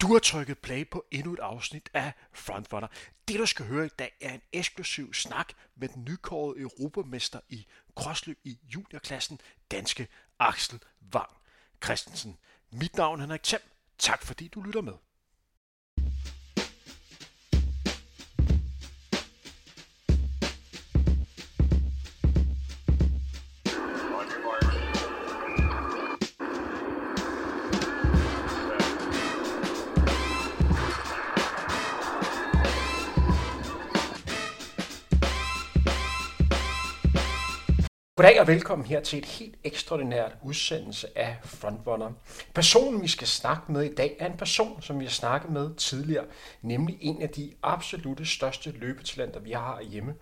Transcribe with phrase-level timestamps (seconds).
[0.00, 2.88] Du har trykket play på endnu et afsnit af Frontrunner.
[3.28, 7.66] Det du skal høre i dag er en eksklusiv snak med den nykårede europamester i
[7.96, 9.40] krossløb i juniorklassen,
[9.70, 10.82] danske Axel
[11.14, 11.30] Wang
[11.84, 12.38] Christensen.
[12.70, 13.62] Mit navn er Henrik Thiem.
[13.98, 14.92] Tak fordi du lytter med.
[38.18, 42.12] Goddag og velkommen her til et helt ekstraordinært udsendelse af Frontrunner.
[42.54, 45.74] Personen, vi skal snakke med i dag, er en person, som vi har snakket med
[45.74, 46.24] tidligere,
[46.62, 50.14] nemlig en af de absolute største løbetalenter, vi har hjemme.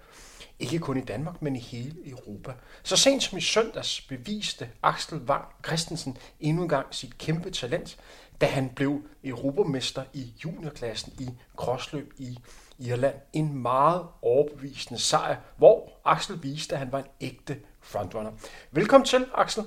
[0.58, 2.52] Ikke kun i Danmark, men i hele Europa.
[2.82, 7.96] Så sent som i søndags beviste Axel Wang Christensen endnu en gang sit kæmpe talent,
[8.40, 12.38] da han blev europamester i juniorklassen i crossløb i
[12.78, 13.14] Irland.
[13.32, 18.32] En meget overbevisende sejr, hvor Axel viste, at han var en ægte frontrunner.
[18.70, 19.64] Velkommen til, Axel.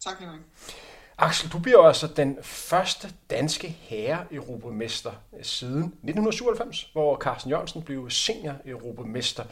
[0.00, 0.40] Tak, Henrik.
[1.18, 9.44] Axel, du bliver altså den første danske herre-europamester siden 1997, hvor Carsten Jørgensen blev senior-europamester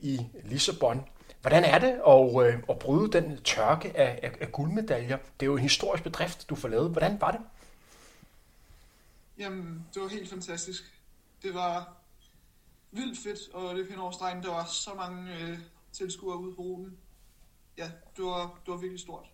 [0.00, 1.04] i Lissabon.
[1.40, 5.16] Hvordan er det at, øh, at bryde den tørke af, af, af guldmedaljer?
[5.16, 6.90] Det er jo en historisk bedrift, du får lavet.
[6.90, 7.40] Hvordan var det?
[9.38, 10.82] Jamen, det var helt fantastisk.
[11.42, 11.92] Det var
[12.90, 14.42] vildt fedt at løbe hen over stregen.
[14.42, 15.58] Der var så mange øh,
[15.92, 16.96] tilskuere ude på ruten.
[17.78, 19.26] Ja, det var, det var virkelig stort.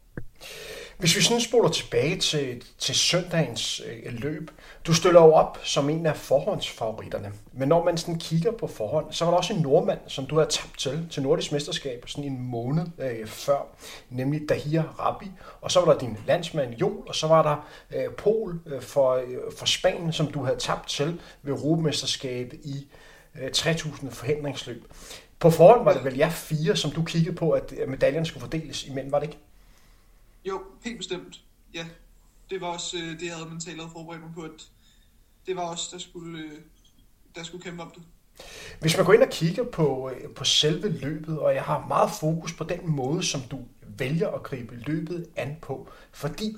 [0.99, 4.51] Hvis vi sådan spoler tilbage til, til søndagens øh, løb,
[4.87, 7.33] du stiller jo op som en af forhåndsfavoritterne.
[7.53, 10.35] Men når man sådan kigger på forhånd, så var der også en nordmand, som du
[10.35, 13.67] havde tabt til, til Nordisk Mesterskab sådan en måned øh, før,
[14.11, 15.31] nemlig Dahir Rabi.
[15.61, 19.15] Og så var der din landsmand Jol, og så var der øh, Pol øh, for,
[19.15, 22.87] øh, for Spanien, som du havde tabt til ved Europamesterskabet i
[23.41, 24.85] øh, 3000 forhindringsløb.
[25.39, 28.85] På forhånd var det vel jer fire, som du kiggede på, at medaljerne skulle fordeles
[28.85, 29.39] imellem, var det ikke?
[30.45, 31.41] Jo, helt bestemt.
[31.75, 31.87] Ja,
[32.51, 34.69] det var også øh, det, jeg havde mentalt forberedt mig på, at
[35.47, 36.53] det var også der skulle, øh,
[37.35, 38.03] der skulle kæmpe om det.
[38.81, 42.11] Hvis man går ind og kigger på, øh, på selve løbet, og jeg har meget
[42.21, 46.57] fokus på den måde, som du vælger at gribe løbet an på, fordi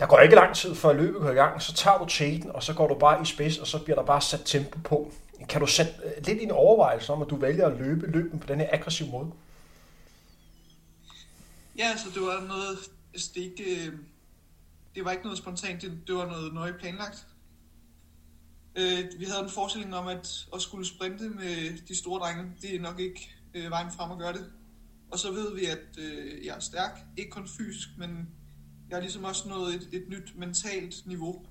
[0.00, 2.62] der går ikke lang tid før løbet går i gang, så tager du tæten, og
[2.62, 5.12] så går du bare i spids, og så bliver der bare sat tempo på.
[5.48, 8.46] Kan du sætte øh, lidt en overvejelse om, at du vælger at løbe løben på
[8.46, 9.32] den her aggressive måde?
[11.78, 12.78] Ja, så det var noget,
[13.12, 13.92] altså, det, ikke, øh,
[14.94, 17.26] det var ikke noget spontant, det, det var noget nøje planlagt.
[18.76, 22.74] Øh, vi havde en forestilling om, at at skulle sprinte med de store drenge, det
[22.74, 24.50] er nok ikke øh, vejen frem at gøre det.
[25.10, 28.28] Og så ved vi, at øh, jeg er stærk, ikke kun fysisk, men
[28.88, 31.46] jeg har ligesom også nået et, et nyt mentalt niveau,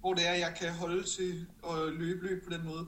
[0.00, 2.86] hvor det er, at jeg kan holde til at løbe løb på den måde.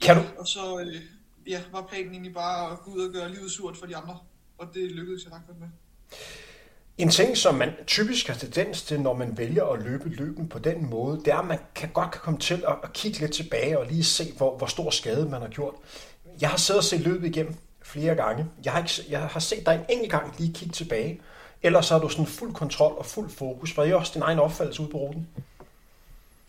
[0.00, 0.22] Kan du?
[0.38, 1.02] Og så øh,
[1.46, 4.18] ja, var planen egentlig bare at gå ud og gøre livet surt for de andre,
[4.58, 5.68] og det lykkedes jeg godt med.
[6.98, 10.58] En ting, som man typisk har tendens til, når man vælger at løbe løben på
[10.58, 13.32] den måde, det er, at man kan godt kan komme til at, at kigge lidt
[13.32, 15.74] tilbage og lige se, hvor, hvor stor skade man har gjort.
[16.40, 18.46] Jeg har siddet og set løbet igennem flere gange.
[18.64, 21.20] Jeg har, ikke, jeg har set dig en enkelt gang lige kigge tilbage.
[21.62, 23.76] Ellers så har du sådan fuld kontrol og fuld fokus.
[23.76, 25.28] Var det også din egen opfattelse ude på ruten?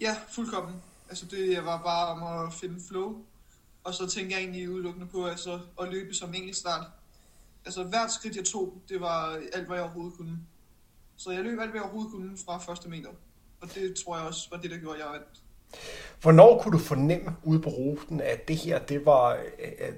[0.02, 0.76] Ja, fuldkommen.
[1.10, 3.16] Altså det var bare om at finde flow.
[3.84, 6.85] Og så tænkte jeg egentlig udelukkende på altså, at løbe som start.
[7.66, 10.40] Altså hvert skridt jeg tog, det var alt, hvad jeg overhovedet kunne.
[11.17, 13.09] Så jeg løb alt, hvad jeg overhovedet kunne fra første meter.
[13.62, 15.41] Og det tror jeg også var det, der gjorde, jeg vandt.
[16.22, 19.44] Hvornår kunne du fornemme ude på ruten, at det her, det var,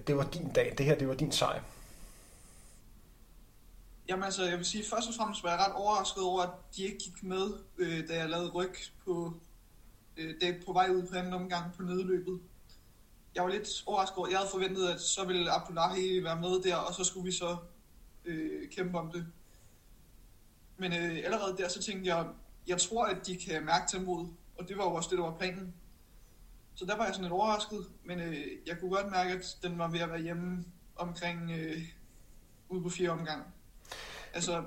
[0.08, 1.62] det var din dag, det her, det var din sejr?
[4.10, 6.84] Jamen altså, jeg vil sige, først og fremmest var jeg ret overrasket over, at de
[6.84, 8.74] ikke gik med, øh, da jeg lavede ryg
[9.06, 9.34] på,
[10.18, 12.40] øh, da på vej ud på anden omgang på nedløbet.
[13.36, 16.76] Jeg var lidt overrasket over, jeg havde forventet, at så ville Abdullahi være med der,
[16.76, 17.58] og så skulle vi så
[18.26, 19.28] øh, kæmpe om det.
[20.78, 22.28] Men øh, allerede der, så tænkte jeg,
[22.68, 25.38] jeg tror, at de kan mærke tempoet, og det var jo også det, der var
[25.38, 25.74] planen.
[26.76, 29.78] Så der var jeg sådan lidt overrasket, men øh, jeg kunne godt mærke, at den
[29.78, 30.66] var ved at være hjemme
[30.96, 31.82] omkring øh,
[32.70, 33.54] ude på fire omgang.
[34.34, 34.64] Altså,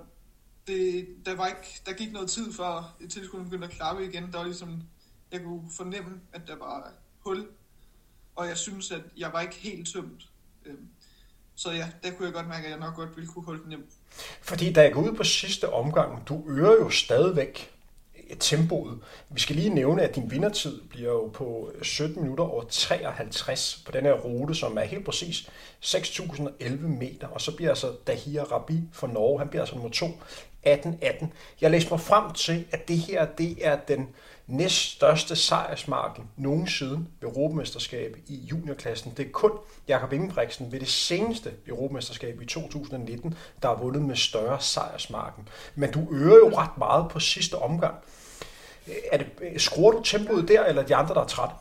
[0.66, 4.32] det, der, var ikke, der gik noget tid før tilskuerne begyndte at klappe igen.
[4.32, 4.82] Der var ligesom,
[5.32, 7.48] jeg kunne fornemme, at der var hul,
[8.36, 10.28] og jeg synes, at jeg var ikke helt tømt.
[10.66, 10.88] Øhm,
[11.54, 13.70] så ja, der kunne jeg godt mærke, at jeg nok godt ville kunne holde den
[13.70, 13.86] hjem.
[14.42, 17.74] Fordi da jeg går ud på sidste omgang, du øger jo stadigvæk
[18.40, 18.98] tempoet.
[19.30, 23.92] Vi skal lige nævne, at din vindertid bliver jo på 17 minutter og 53 på
[23.92, 25.50] den her rute, som er helt præcis
[25.84, 27.26] 6.011 meter.
[27.28, 30.06] Og så bliver altså Dahir Rabi fra Norge, han bliver altså nummer to.
[30.66, 31.26] 18-18.
[31.60, 34.08] Jeg læste mig frem til, at det her det er den
[34.46, 39.12] næststørste sejrsmarken nogensinde ved Europamesterskabet i juniorklassen.
[39.16, 39.50] Det er kun
[39.88, 45.48] Jakob Ingebrigtsen ved det seneste Europamesterskab i 2019, der har vundet med større sejrsmarken.
[45.74, 47.94] Men du øger jo ret meget på sidste omgang.
[49.12, 51.54] Er det, øh, skruer du tempoet der, eller de andre, der er trætte?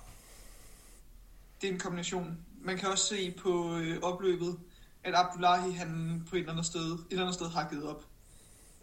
[1.61, 2.37] Det er en kombination.
[2.61, 4.57] Man kan også se på øh, opløbet,
[5.03, 8.03] at Abdullahi han på et eller andet sted, et eller andet sted har givet op.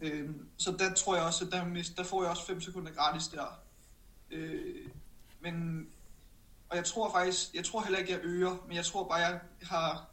[0.01, 3.27] Øh, så der tror jeg også, at der, der får jeg også 5 sekunder gratis
[3.27, 3.59] der.
[4.31, 4.89] Øh,
[5.39, 5.87] men,
[6.69, 9.39] og jeg tror faktisk, jeg tror heller ikke, jeg øger, men jeg tror bare, jeg
[9.61, 10.09] har,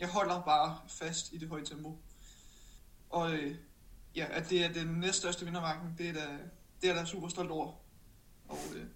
[0.00, 1.98] jeg holder bare fast i det høje tempo.
[3.10, 3.56] Og øh,
[4.16, 6.26] ja, at det er den næststørste vindermarken, det er da,
[6.82, 7.72] det er da super stolt over.
[8.48, 8.86] Og øh,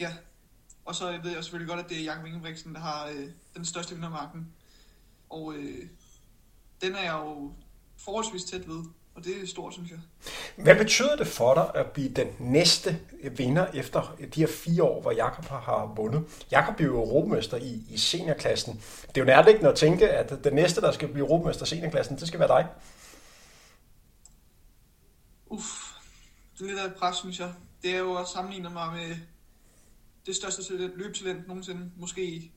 [0.00, 0.16] ja,
[0.84, 3.64] og så ved jeg selvfølgelig godt, at det er Jakob Ingebrigtsen, der har øh, den
[3.64, 4.54] største vindermarken.
[5.30, 5.88] Og øh,
[6.80, 7.54] den er jeg jo
[7.96, 8.84] forholdsvis tæt ved
[9.14, 9.98] og det er stort, synes jeg.
[10.56, 13.00] Hvad betyder det for dig at blive den næste
[13.36, 16.44] vinder efter de her fire år, hvor Jakob har vundet?
[16.50, 18.74] Jakob blev jo europamester i, i seniorklassen.
[19.08, 22.16] Det er jo nærliggende at tænke, at den næste, der skal blive europamester i seniorklassen,
[22.16, 22.66] det skal være dig.
[25.46, 25.66] Uff,
[26.54, 27.52] det er lidt af et pres, synes jeg.
[27.82, 29.16] Det er jo at sammenligne mig med
[30.26, 31.90] det største løbetalent nogensinde.
[31.96, 32.52] Måske,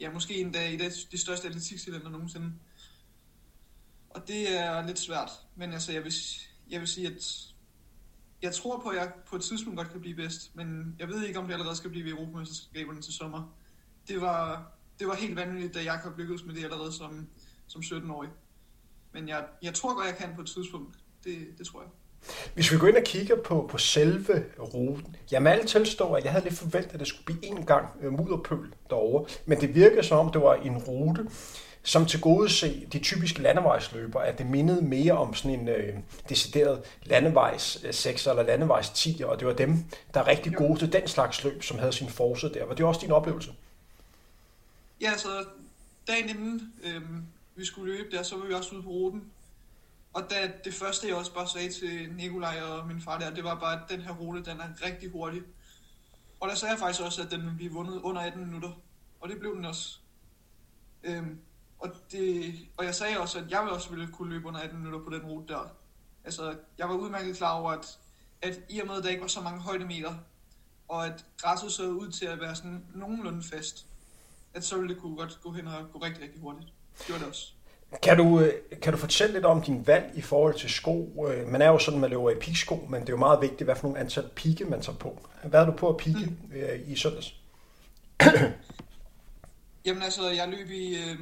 [0.00, 2.52] ja, måske en dag i det, det største atletiktalent nogensinde.
[4.14, 5.30] Og det er lidt svært.
[5.56, 6.12] Men altså, jeg vil,
[6.70, 7.54] jeg vil sige, at
[8.42, 11.26] jeg tror på, at jeg på et tidspunkt godt kan blive bedst, men jeg ved
[11.26, 13.54] ikke, om det allerede skal blive ved Europamesterskaberne til sommer.
[14.08, 17.26] Det var, det var helt vanvittigt, da Jakob lykkedes med det allerede som,
[17.66, 18.30] som 17-årig.
[19.12, 20.96] Men jeg, jeg tror godt, jeg kan på et tidspunkt.
[21.24, 21.90] Det, det tror jeg.
[22.54, 26.24] Hvis vi går ind og kigger på, på selve ruten, jeg må alle tilstå, at
[26.24, 29.74] jeg havde lidt forventet, at det skulle blive en gang øh, mudderpøl derovre, men det
[29.74, 31.26] virkede som om, det var en rute,
[31.84, 35.98] som til gode se de typiske landevejsløber, at det mindede mere om sådan en øh,
[36.28, 39.84] decideret landevejs øh, 6 eller landevejs 10, og det var dem,
[40.14, 42.66] der er rigtig gode til den slags løb, som havde sin force der.
[42.66, 43.52] Var det også din oplevelse?
[45.00, 45.28] Ja, så
[46.06, 47.02] dagen inden øh,
[47.56, 49.24] vi skulle løbe der, så var vi også ude på ruten.
[50.12, 53.44] Og da det første, jeg også bare sagde til Nikolaj og min far der, det
[53.44, 55.42] var bare, at den her rute, den er rigtig hurtig.
[56.40, 58.70] Og der sagde jeg faktisk også, at den ville blive vundet under 18 minutter.
[59.20, 59.98] Og det blev den også.
[61.04, 61.38] Øhm,
[61.78, 64.78] og, det, og jeg sagde også, at jeg ville også ville kunne løbe under 18
[64.78, 65.70] minutter på den rute der.
[66.24, 67.98] Altså, jeg var udmærket klar over, at,
[68.42, 70.14] at i og med, at der ikke var så mange højdemeter,
[70.88, 73.86] og at græsset så ud til at være sådan nogenlunde fast,
[74.54, 76.72] at så ville det kunne godt gå hen og gå rigtig, rigtig hurtigt.
[76.98, 77.52] Det var det også.
[78.02, 81.26] Kan du, øh, kan du fortælle lidt om din valg i forhold til sko?
[81.28, 83.62] Øh, man er jo sådan, man løber i piksko, men det er jo meget vigtigt,
[83.62, 85.18] hvad for nogle antal pigge man tager på.
[85.44, 86.52] Hvad er du på at pigge mm.
[86.52, 87.34] Øh, i søndags?
[89.84, 91.18] Jamen altså, jeg løb i, øh,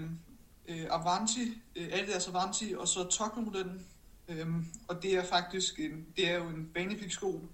[0.72, 3.86] øh, Avanti, øh, Adidas Avanti, og så Tokyo-modellen.
[4.28, 7.48] Øhm, og det er faktisk en, det er jo en banepik-sko.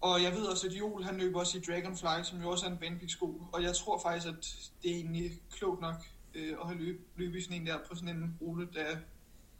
[0.00, 2.70] Og jeg ved også, at Joel han løber også i Dragonfly, som jo også er
[2.70, 3.42] en banepik-sko.
[3.52, 7.34] Og jeg tror faktisk, at det er egentlig klogt nok øh, at have løbet løb
[7.34, 8.96] i sådan en der på sådan en rute, der er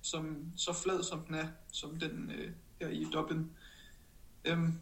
[0.03, 2.51] som, så flad som den er, som den øh,
[2.81, 3.51] her i Dublin.
[4.45, 4.73] Øhm,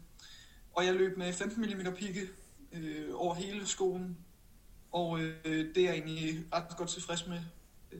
[0.73, 2.21] og jeg løb med 15 mm pigge
[2.71, 4.17] øh, over hele skoen,
[4.91, 7.41] og øh, det er jeg egentlig ret godt tilfreds med.
[7.91, 7.99] Øh,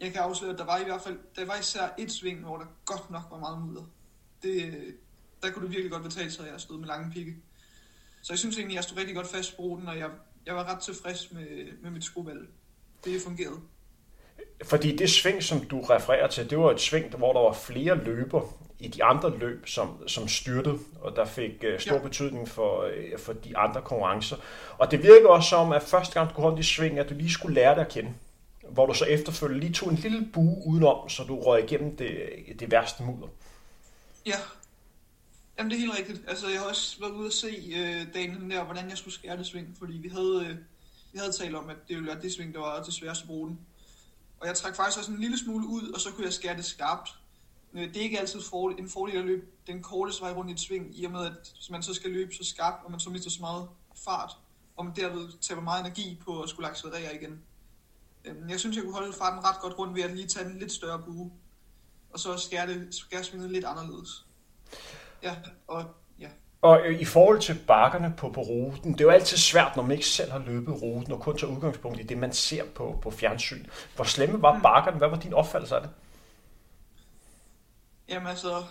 [0.00, 2.56] jeg kan afsløre, at der var i hvert fald, der var især et sving, hvor
[2.56, 3.84] der godt nok var meget mudder.
[4.42, 4.92] Det, øh,
[5.42, 7.36] der kunne det virkelig godt betale sig, at jeg stod med lange pigge.
[8.22, 10.10] Så jeg synes egentlig, at jeg stod rigtig godt fast på ruten, og jeg,
[10.46, 12.48] jeg var ret tilfreds med, med mit skovalg.
[13.04, 13.60] Det fungerede.
[14.64, 18.04] Fordi det sving, som du refererer til, det var et sving, hvor der var flere
[18.04, 22.00] løber i de andre løb, som, som styrtede, og der fik uh, stor ja.
[22.00, 24.36] betydning for, uh, for de andre konkurrencer.
[24.78, 27.30] Og det virker også som, at første gang du kom i sving, at du lige
[27.30, 28.14] skulle lære dig at kende,
[28.68, 32.28] hvor du så efterfølgende lige tog en lille bue udenom, så du røg igennem det,
[32.60, 33.28] det værste mudder.
[34.26, 34.36] Ja,
[35.58, 36.22] Jamen det er helt rigtigt.
[36.28, 39.36] Altså jeg har også været ude at se uh, dagen der, hvordan jeg skulle skære
[39.36, 40.56] det sving, fordi vi havde, uh,
[41.12, 43.58] vi havde talt om, at det ville være det sving, der var det sværeste ruten.
[44.40, 46.64] Og jeg trak faktisk også en lille smule ud, og så kunne jeg skære det
[46.64, 47.14] skarpt.
[47.74, 48.40] Øh, det er ikke altid
[48.78, 51.32] en fordel at løbe den korteste vej rundt i et sving, i og med at
[51.70, 53.68] man så skal løbe så skarpt, og man så mister så meget
[54.04, 54.30] fart,
[54.76, 57.42] og man derved taber meget energi på at skulle accelerere igen.
[58.24, 60.58] Øhm, jeg synes, jeg kunne holde farten ret godt rundt ved at lige tage en
[60.58, 61.30] lidt større bue,
[62.12, 64.26] og så skære, det, skære svinget lidt anderledes.
[65.22, 65.84] Ja, og
[66.18, 66.28] ja.
[66.62, 69.82] Og øh, i forhold til bakkerne på, på ruten, det er jo altid svært, når
[69.82, 72.98] man ikke selv har løbet ruten, og kun tager udgangspunkt i det, man ser på,
[73.02, 73.66] på fjernsyn.
[73.94, 74.62] Hvor slemme var mm.
[74.62, 74.98] bakkerne?
[74.98, 75.90] Hvad var din opfattelse af det?
[78.08, 78.64] Jamen altså,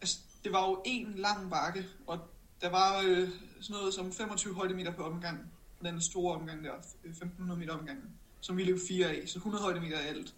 [0.00, 2.18] altså, det var jo en lang bakke, og
[2.60, 3.28] der var øh,
[3.60, 5.52] sådan noget som 25 højdemeter på omgang,
[5.82, 6.74] den store omgang der,
[7.04, 8.04] øh, 1500 meter omgangen,
[8.40, 10.34] som vi løb fire af, så 100 højdemeter i alt.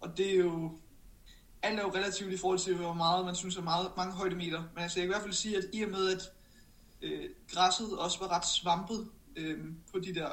[0.00, 0.78] Og det er jo,
[1.62, 4.62] alt er jo relativt i forhold til, hvor meget man synes er meget, mange højdemeter.
[4.74, 6.22] Men altså, jeg kan i hvert fald sige, at i og med, at
[7.02, 10.30] øh, græsset også var ret svampet øh, på de der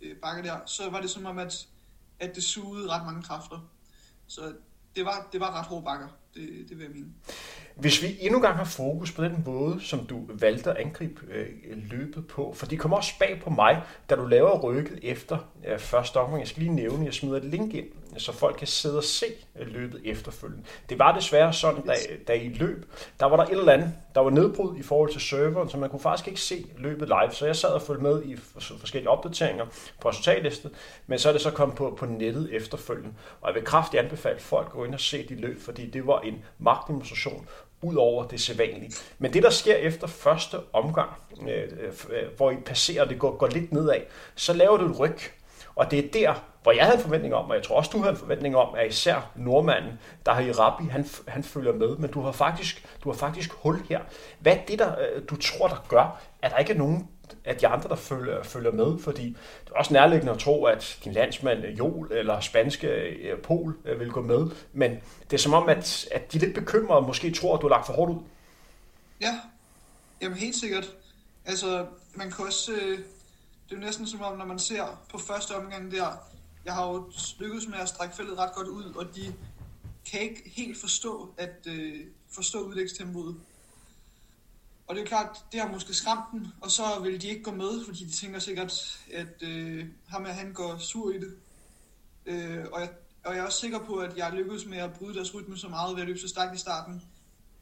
[0.00, 1.68] øh, bakker der, så var det som om, at,
[2.20, 3.60] at det sugede ret mange kræfter.
[4.26, 4.54] Så
[4.98, 6.08] det var, det var ret hårde bakker,
[6.38, 7.06] det, det vil jeg mene.
[7.74, 11.46] Hvis vi endnu gang har fokus på den måde, som du valgte at angribe øh,
[11.90, 15.78] løbet på, for det kommer også bag på mig, da du laver rykket efter øh,
[15.78, 16.40] første omgang.
[16.40, 19.04] Jeg skal lige nævne, at jeg smider et link ind, så folk kan sidde og
[19.04, 19.26] se
[19.58, 20.64] øh, løbet efterfølgende.
[20.88, 21.94] Det var desværre sådan, da,
[22.28, 22.84] da i løb,
[23.20, 25.90] der var der et eller andet, der var nedbrud i forhold til serveren, så man
[25.90, 27.32] kunne faktisk ikke se løbet live.
[27.32, 29.66] Så jeg sad og fulgte med i forskellige opdateringer
[30.00, 30.70] på resultatlistet,
[31.06, 33.10] men så er det så kommet på, på nettet efterfølgende.
[33.40, 36.06] Og jeg vil kraftigt anbefale folk at gå ind og se de løb, fordi det
[36.06, 37.48] var en magtdemonstration
[37.82, 38.92] ud over det sædvanlige.
[39.18, 41.10] Men det, der sker efter første omgang,
[41.48, 41.62] øh,
[42.10, 44.00] øh, hvor I passerer, det går, går lidt nedad,
[44.34, 45.18] så laver du et ryg.
[45.74, 47.98] Og det er der, hvor jeg havde en forventning om, og jeg tror også, du
[47.98, 49.92] havde en forventning om, at især nordmanden,
[50.26, 53.52] der har i Rabbi, han, han følger med, men du har faktisk, du har faktisk
[53.52, 54.00] hul her.
[54.38, 57.08] Hvad er det, der, øh, du tror, der gør, at der ikke er nogen
[57.44, 59.26] af de andre, der følger, følger med, fordi
[59.64, 63.76] det er også nærliggende at tro, at din landsmand øh, Jol eller spanske øh, Pol
[63.84, 64.90] øh, vil gå med, men
[65.30, 67.74] det er som om, at, at de er lidt bekymrede måske tror, at du har
[67.74, 68.20] lagt for hårdt ud.
[69.20, 69.40] Ja,
[70.22, 70.94] jamen helt sikkert.
[71.44, 72.98] Altså, man kan også, øh,
[73.68, 76.06] det er jo næsten som om, når man ser på første omgang der,
[76.64, 79.34] jeg har jo lykkedes med at strække feltet ret godt ud, og de
[80.10, 83.36] kan ikke helt forstå, at øh, forstå udlægstempoet.
[84.88, 87.50] Og det er klart, det har måske skræmt dem, og så vil de ikke gå
[87.50, 91.36] med, fordi de tænker sikkert, at øh, ham og han går sur i det.
[92.26, 92.90] Øh, og, jeg,
[93.24, 95.68] og jeg er også sikker på, at jeg lykkedes med at bryde deres rytme så
[95.68, 97.02] meget ved at løbe så stærkt i starten,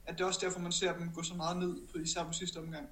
[0.06, 2.32] at det er også derfor, man ser dem gå så meget ned, på, især på
[2.32, 2.88] sidste omgang.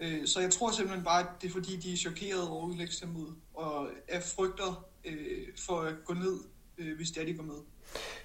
[0.00, 3.34] Øh, så jeg tror simpelthen bare, at det er fordi, de er chokeret over udlægstemmet,
[3.54, 6.40] og er frygter øh, for at gå ned,
[6.78, 7.58] øh, hvis det er, de går med.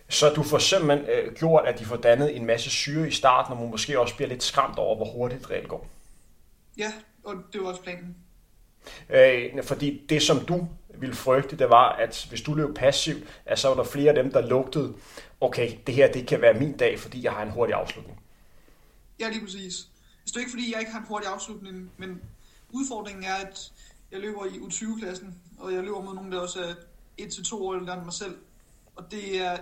[0.09, 3.53] Så du får simpelthen øh, gjort, at de får dannet en masse syre i starten,
[3.53, 5.87] og man måske også bliver lidt skræmt over, hvor hurtigt det reelt går.
[6.77, 6.93] Ja,
[7.23, 8.15] og det var også planen.
[9.09, 10.67] Øh, fordi det, som du
[10.99, 14.23] ville frygte, det var, at hvis du løb passivt, at så var der flere af
[14.23, 14.93] dem, der lugtede,
[15.41, 18.19] okay, det her det kan være min dag, fordi jeg har en hurtig afslutning.
[19.19, 19.87] Ja, lige præcis.
[20.25, 22.21] Det er ikke, fordi jeg ikke har en hurtig afslutning, men
[22.69, 23.71] udfordringen er, at
[24.11, 26.73] jeg løber i U20-klassen, og jeg løber mod nogen, der også er
[27.21, 28.35] 1-2 år ældre end mig selv.
[28.97, 29.57] Og det er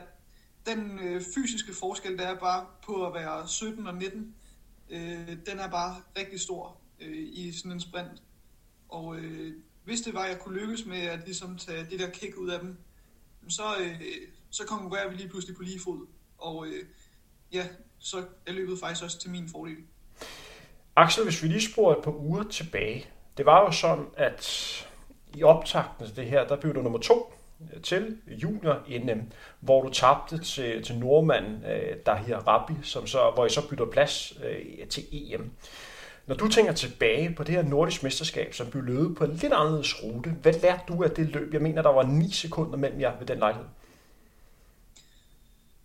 [0.65, 4.35] den øh, fysiske forskel, der er bare på at være 17 og 19,
[4.89, 8.21] øh, den er bare rigtig stor øh, i sådan en sprint.
[8.89, 12.09] Og øh, hvis det var, at jeg kunne lykkes med at ligesom tage det der
[12.09, 12.77] kick ud af dem,
[13.49, 14.01] så, øh,
[14.49, 16.07] så konkurrerer vi lige pludselig på lige fod.
[16.37, 16.85] Og øh,
[17.51, 19.77] ja, så er løbet faktisk også til min fordel.
[20.95, 23.05] Axel, hvis vi lige sporer et par uger tilbage.
[23.37, 24.71] Det var jo sådan, at
[25.33, 27.34] i optakten til det her, der blev du nummer to
[27.83, 29.21] til junior NM,
[29.59, 33.85] hvor du tabte til, til nordmanden øh, Dahir Rabbi, som så, hvor I så bytter
[33.85, 35.51] plads øh, til EM.
[36.27, 39.53] Når du tænker tilbage på det her nordisk mesterskab, som blev løbet på en lidt
[39.53, 41.53] anderledes rute, hvad lærte du af det løb?
[41.53, 43.67] Jeg mener, der var 9 sekunder mellem jer ved den lejlighed.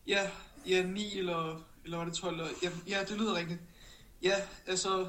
[0.06, 0.30] Ja,
[0.66, 2.34] ja 9 eller, eller var det 12?
[2.34, 3.60] Eller, ja, ja, det lyder rigtigt.
[4.22, 4.34] Ja,
[4.66, 5.08] altså,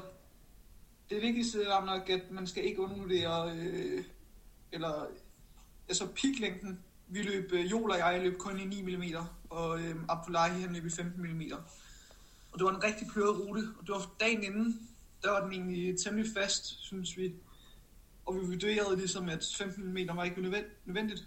[1.10, 4.04] det vigtigste er nok, at man skal ikke undervurdere, øh,
[4.72, 5.06] eller
[5.88, 9.02] altså piklængden, vi løb, øh, Jol og jeg løb kun i 9 mm,
[9.50, 11.42] og øh, Abdullahi han løb i 15 mm.
[12.52, 14.88] Og det var en rigtig pløret rute, og det var dagen inden,
[15.22, 17.34] der var den egentlig temmelig fast, synes vi.
[18.26, 20.40] Og vi vurderede ligesom, at 15 mm var ikke
[20.84, 21.26] nødvendigt.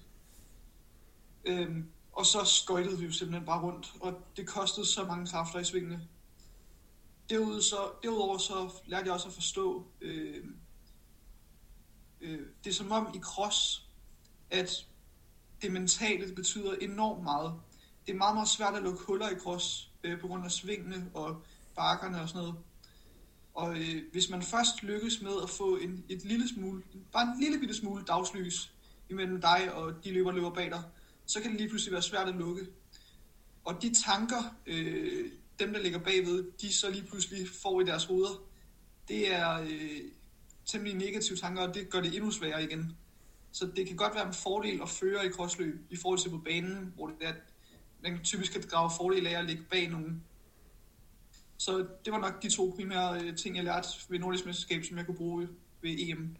[1.46, 5.60] Øhm, og så skøjtede vi jo simpelthen bare rundt, og det kostede så mange kræfter
[5.60, 6.08] i svingene.
[7.30, 10.46] Derudover så, derudover så lærte jeg også at forstå, øh,
[12.22, 13.85] øh, det er som om i cross,
[14.52, 14.86] at
[15.62, 17.54] det mentale det betyder enormt meget.
[18.06, 21.12] Det er meget, meget svært at lukke huller i cross øh, på grund af svingene
[21.14, 21.42] og
[21.76, 22.56] bakkerne og sådan noget.
[23.54, 27.40] Og øh, hvis man først lykkes med at få en, et lille smule, bare en
[27.40, 28.72] lille bitte smule dagslys
[29.10, 30.84] imellem dig og de løber, løber bag dig,
[31.26, 32.68] så kan det lige pludselig være svært at lukke.
[33.66, 38.06] Og de tanker, øh, dem der ligger bagved, de så lige pludselig får i deres
[38.06, 38.42] hoveder,
[39.08, 40.02] det er øh,
[40.66, 42.98] temmelig negative tanker, og det gør det endnu sværere igen.
[43.56, 46.38] Så det kan godt være en fordel at føre i krossløb i forhold til på
[46.38, 47.36] banen, hvor det er, at
[48.04, 50.24] man typisk kan drage fordel af at ligge bag nogen.
[51.58, 54.98] Så det var nok de to primære øh, ting, jeg lærte ved Nordisk Mesterskab, som
[54.98, 55.48] jeg kunne bruge
[55.82, 56.36] ved EM.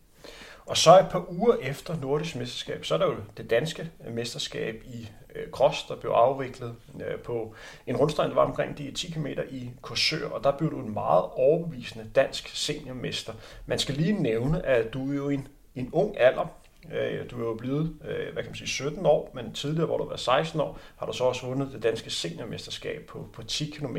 [0.66, 4.84] Og så et par uger efter Nordisk Mesterskab, så er der jo det danske mesterskab
[4.86, 7.56] i øh, cross, der blev afviklet øh, på
[7.88, 10.94] en rundstrand, der var omkring de 10 km i Korsør, og der blev du en
[10.94, 13.34] meget overbevisende dansk seniormester.
[13.66, 17.48] Man skal lige nævne, at du er jo en, en ung alder, Øh, du er
[17.48, 20.60] jo blevet, øh, hvad kan man sige, 17 år, men tidligere, hvor du var 16
[20.60, 23.98] år, har du så også vundet det danske seniormesterskab på, på 10 km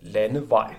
[0.00, 0.74] landevej.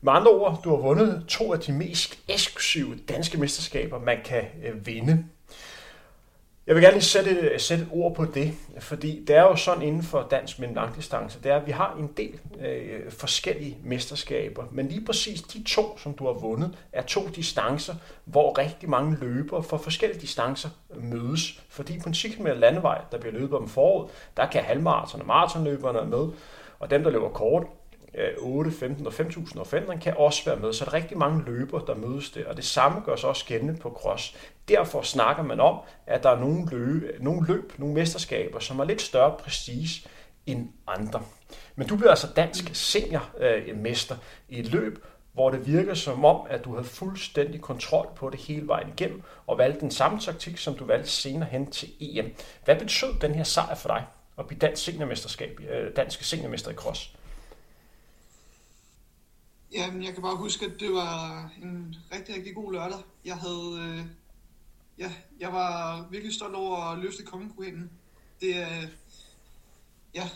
[0.00, 4.44] Med andre ord, du har vundet to af de mest eksklusive danske mesterskaber, man kan
[4.64, 5.24] øh, vinde.
[6.66, 9.82] Jeg vil gerne lige sætte, sætte et ord på det, fordi det er jo sådan
[9.82, 14.88] inden for dansk mellemlangdistance, det er, at vi har en del øh, forskellige mesterskaber, men
[14.88, 19.62] lige præcis de to, som du har vundet, er to distancer, hvor rigtig mange løbere
[19.62, 21.62] for forskellige distancer mødes.
[21.68, 25.26] Fordi på en 10 km landevej, der bliver løbet om foråret, der kan halvmarathon og
[25.26, 26.28] maratonløberne med,
[26.78, 27.66] og dem, der løber kort,
[28.14, 30.72] Øh, 8, 15 og 5.000 og 5 kan også være med.
[30.72, 33.44] Så er der rigtig mange løber, der mødes der, og det samme gør sig også
[33.46, 34.36] gældende på cross.
[34.68, 38.84] Derfor snakker man om, at der er nogle løb, nogle, løb, nogle mesterskaber, som har
[38.84, 40.08] lidt større prestige
[40.46, 41.22] end andre.
[41.76, 46.46] Men du bliver altså dansk seniormester øh, i et løb, hvor det virker som om,
[46.50, 50.58] at du havde fuldstændig kontrol på det hele vejen igennem, og valgte den samme taktik,
[50.58, 52.34] som du valgte senere hen til EM.
[52.64, 54.04] Hvad betød den her sejr for dig
[54.38, 57.14] at blive dansk seniormesterskab, danske dansk seniormester i cross?
[59.72, 62.98] Jamen, jeg kan bare huske, at det var en rigtig, rigtig god lørdag.
[63.24, 64.06] Jeg havde, øh,
[64.98, 67.90] ja, jeg var virkelig stolt over at løfte kongekronen.
[68.40, 68.88] Det er,
[70.14, 70.30] ja,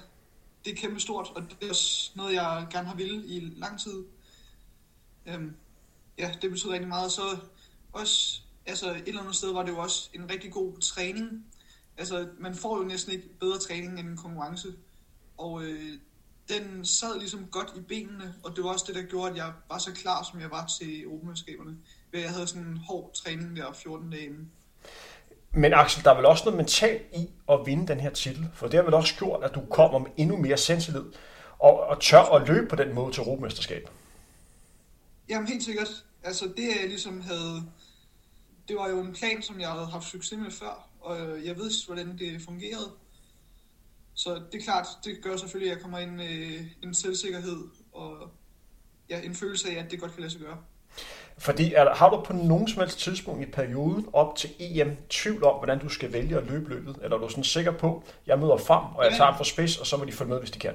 [0.65, 3.81] det er kæmpe stort, og det er også noget, jeg gerne har ville i lang
[3.81, 4.05] tid.
[5.27, 5.57] Øhm,
[6.19, 7.13] ja, det betyder rigtig meget.
[7.13, 7.39] Så
[7.93, 11.47] også, altså et eller andet sted var det jo også en rigtig god træning.
[11.97, 14.75] Altså, man får jo næsten ikke bedre træning end en konkurrence.
[15.37, 15.99] Og øh,
[16.49, 19.53] den sad ligesom godt i benene, og det var også det, der gjorde, at jeg
[19.69, 21.77] var så klar, som jeg var til Europamesterskaberne.
[22.13, 24.51] Jeg havde sådan en hård træning der 14 dage inden.
[25.53, 28.67] Men Axel, der er vel også noget mentalt i at vinde den her titel, for
[28.67, 31.05] det har vel også gjort, at du kommer med endnu mere selvtillid
[31.59, 33.89] og, og tør at løbe på den måde til Europamesterskabet.
[35.29, 36.05] Jamen helt sikkert.
[36.23, 37.63] Altså det jeg ligesom havde,
[38.69, 41.87] det var jo en plan, som jeg havde haft succes med før, og jeg ved,
[41.87, 42.91] hvordan det fungerede.
[44.17, 47.59] Så det er klart, det gør selvfølgelig, at jeg kommer ind med en selvsikkerhed
[47.93, 48.31] og
[49.11, 50.59] ja, en følelse af, at det godt kan lade sig gøre.
[51.39, 55.45] Fordi er, har du på nogen som helst tidspunkt i perioden op til EM tvivl
[55.45, 56.99] om, hvordan du skal vælge at løbe løbet?
[57.03, 59.45] Eller er du sådan sikker på, at jeg møder frem, og jeg tager en for
[59.45, 60.75] spids, og så må de følge med, hvis de kan?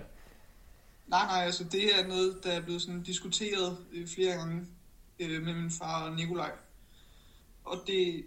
[1.08, 4.65] Nej, nej, altså det er noget, der er blevet sådan diskuteret øh, flere gange
[5.19, 6.51] øh, med min far og Nikolaj.
[7.65, 8.23] Og det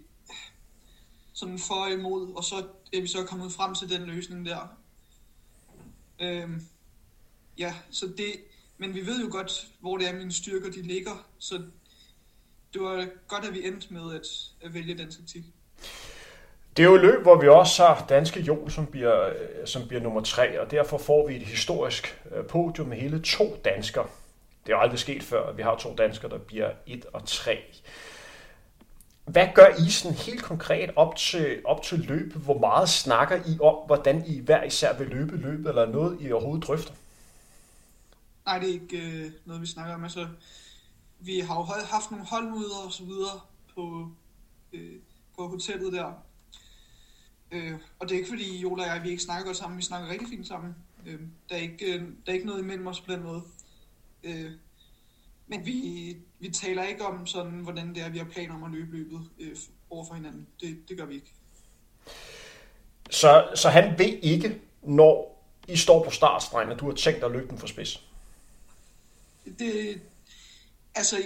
[1.33, 2.55] sådan for og imod, og så
[2.93, 4.77] er vi så kommet frem til den løsning der.
[6.19, 6.61] Øhm,
[7.57, 8.33] ja, så det,
[8.77, 11.61] men vi ved jo godt, hvor det er, mine styrker de ligger, så
[12.73, 14.27] det var godt, at vi endte med at,
[14.61, 15.43] at vælge den taktik.
[16.77, 19.33] Det er jo et løb, hvor vi også har danske Jol, som bliver,
[19.65, 23.61] som bliver nummer tre, og derfor får vi et historisk øh, podium med hele to
[23.65, 24.07] danskere.
[24.65, 27.21] Det er jo aldrig sket før, at vi har to danskere, der bliver et og
[27.25, 27.63] tre.
[29.25, 32.33] Hvad gør I sådan helt konkret op til, op til løb?
[32.33, 36.31] Hvor meget snakker I om, hvordan I hver især vil løbe løbet, eller noget I
[36.31, 36.93] overhovedet drøfter?
[38.45, 40.03] Nej, det er ikke øh, noget, vi snakker om.
[40.03, 40.27] Altså,
[41.19, 43.39] vi har jo haft nogle holdmøder og så videre
[43.75, 44.11] på,
[44.73, 44.95] øh,
[45.37, 46.11] på hotellet der.
[47.51, 49.77] Øh, og det er ikke fordi Jola og jeg, vi ikke snakker godt sammen.
[49.77, 50.75] Vi snakker rigtig fint sammen.
[51.05, 53.41] Øh, der, er ikke, øh, der er ikke noget imellem os på den måde.
[54.23, 54.51] Øh,
[55.47, 58.71] men vi, vi taler ikke om sådan, hvordan det er, vi har planer om at
[58.71, 59.55] løbe løbet øh,
[59.89, 60.47] over for hinanden.
[60.61, 61.33] Det, det gør vi ikke.
[63.09, 67.31] Så, så han ved ikke, når I står på startstregen, at du har tænkt at
[67.31, 68.07] løbe den for spids?
[69.59, 70.01] Det,
[70.95, 71.17] altså,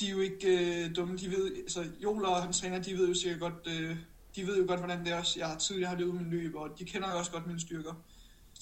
[0.00, 1.18] de er jo ikke øh, dumme.
[1.18, 3.96] De ved, altså, Jola og hans træner, de ved jo sikkert godt, øh,
[4.36, 5.38] de ved jo godt, hvordan det er også.
[5.38, 7.94] Jeg har tidligere har løbet min løb, og de kender jo også godt mine styrker.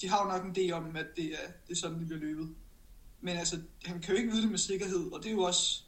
[0.01, 2.21] De har jo nok en idé om, at det er, det er sådan, det bliver
[2.21, 2.49] løbet.
[3.21, 3.55] Men altså,
[3.85, 5.83] han kan jo ikke vide det med sikkerhed, og det er jo også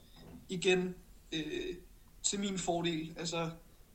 [0.49, 0.95] igen
[1.33, 1.75] øh,
[2.23, 3.13] til min fordel.
[3.19, 3.49] Altså,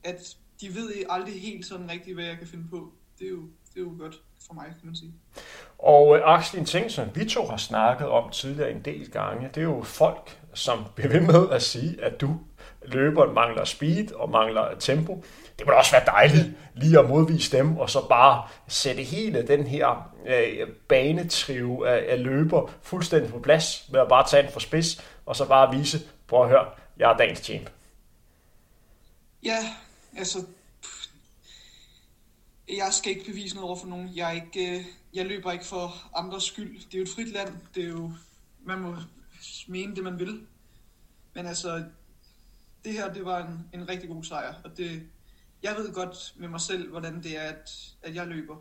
[0.05, 2.93] at de ved aldrig helt sådan rigtigt, hvad jeg kan finde på.
[3.19, 3.43] Det er jo,
[3.75, 5.13] det er jo godt for mig, kan man sige.
[5.79, 9.49] Og øh, Axel, en ting, som vi to har snakket om tidligere en del gange,
[9.49, 12.41] det er jo folk, som bliver ved med at sige, at du
[12.83, 15.25] løber mangler speed og mangler tempo.
[15.59, 19.47] Det må da også være dejligt lige at modvise dem, og så bare sætte hele
[19.47, 24.53] den her øh, banetrive af, af løber fuldstændig på plads, med at bare tage en
[24.53, 26.67] for spids, og så bare vise, prøv at høre,
[26.99, 27.71] jeg er dagens champ.
[29.45, 29.59] Ja,
[30.17, 30.45] altså,
[32.69, 34.11] jeg skal ikke bevise noget over for nogen.
[34.15, 36.81] Jeg, er ikke, øh, jeg løber ikke for andres skyld.
[36.87, 37.55] Det er jo et frit land.
[37.75, 38.13] Det er jo,
[38.65, 38.97] man må
[39.69, 40.41] mene det, man vil.
[41.35, 41.85] Men altså,
[42.85, 44.55] det her, det var en, en rigtig god sejr.
[44.65, 45.03] Og det,
[45.63, 47.71] jeg ved godt med mig selv, hvordan det er, at,
[48.03, 48.57] at jeg løber.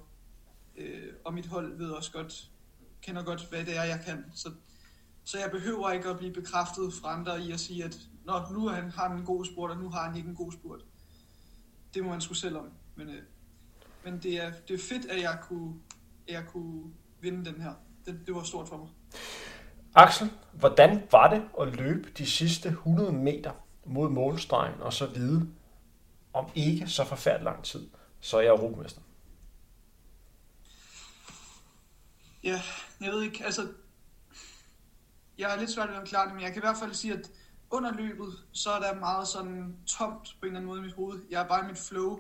[0.78, 2.52] Øh, og mit hold ved også godt,
[3.02, 4.26] kender godt, hvad det er, jeg kan.
[4.36, 4.52] Så,
[5.24, 8.68] så jeg behøver ikke at blive bekræftet fra andre i at sige, at Nå, nu
[8.68, 10.82] har han, har han en god spurt, og nu har han ikke en god spurt.
[11.94, 12.70] det må man skulle selv om.
[12.96, 13.22] Men, øh,
[14.04, 15.74] men det, er, det er fedt, at jeg kunne,
[16.28, 16.84] at jeg kunne
[17.22, 17.74] vinde den her.
[18.06, 18.88] Det, det var stort for mig.
[19.96, 23.52] Axel, hvordan var det at løbe de sidste 100 meter
[23.86, 25.50] mod målstregen og så vide,
[26.34, 29.02] om ikke så forfærdelig lang tid, så er jeg europamester?
[32.44, 32.62] Ja,
[33.02, 33.68] jeg ved ikke, altså,
[35.38, 37.14] jeg er lidt svært ved at klare det, men jeg kan i hvert fald sige,
[37.14, 37.32] at
[37.70, 40.94] under løbet, så er der meget sådan tomt på en eller anden måde i mit
[40.94, 41.24] hoved.
[41.30, 42.20] Jeg er bare i mit flow.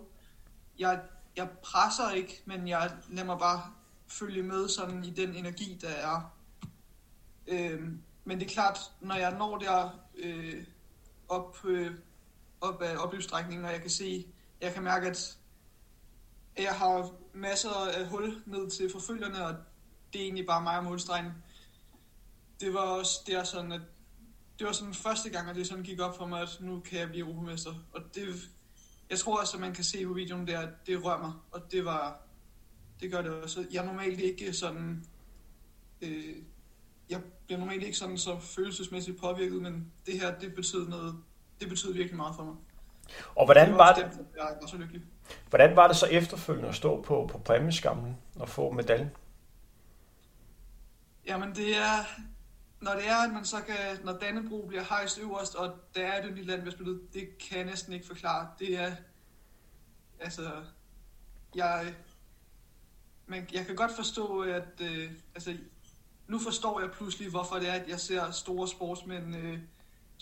[0.79, 1.01] Jeg,
[1.35, 3.61] jeg presser ikke, men jeg lader mig bare
[4.07, 6.33] følge med sådan i den energi, der er.
[7.47, 10.63] Øhm, men det er klart, når jeg når der øh,
[11.29, 11.91] op, øh,
[12.61, 14.25] op ad opløbsstrækningen, og jeg kan se,
[14.61, 15.37] jeg kan mærke, at
[16.57, 19.55] jeg har masser af hul ned til forfølgerne, og
[20.13, 21.31] det er egentlig bare mig og målstregen.
[22.59, 23.81] Det var også der sådan, at
[24.59, 26.99] det var sådan første gang, at det sådan gik op for mig, at nu kan
[26.99, 27.73] jeg blive europamester.
[27.91, 28.49] Og det,
[29.09, 31.71] jeg tror også, at man kan se på videoen der, at det rører mig, og
[31.71, 32.21] det var,
[32.99, 33.67] det gør det også.
[33.71, 35.05] Jeg er normalt ikke sådan,
[36.01, 36.35] øh,
[37.09, 41.23] jeg bliver normalt ikke sådan så følelsesmæssigt påvirket, men det her, det betød noget,
[41.59, 42.55] det betød virkelig meget for mig.
[43.35, 44.03] Og hvordan var, var det,
[44.37, 45.01] jeg var så lykkelig.
[45.49, 49.09] hvordan var det så efterfølgende at stå på, på præmieskamlen og få medaljen?
[51.27, 52.21] Jamen det er,
[52.81, 56.23] når det er, at man så kan, når Dannebro bliver hejst øverst, og der er
[56.23, 58.47] et nyt land, vi har spillet, det kan jeg næsten ikke forklare.
[58.59, 58.91] Det er,
[60.19, 60.51] altså,
[61.55, 61.93] jeg,
[63.25, 65.57] men jeg kan godt forstå, at, øh, altså,
[66.27, 69.59] nu forstår jeg pludselig, hvorfor det er, at jeg ser store sportsmænd øh,